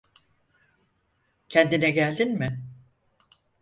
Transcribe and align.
Kendine 1.49 1.91
geldin 1.91 2.39
mi? 2.39 2.61